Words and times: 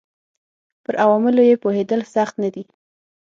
پر 0.83 0.93
عواملو 1.03 1.41
یې 1.49 1.55
پوهېدل 1.63 2.01
سخت 2.15 2.35
نه 2.43 2.49
دي. 2.53 2.63